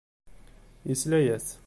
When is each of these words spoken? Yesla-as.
Yesla-as. 0.87 1.47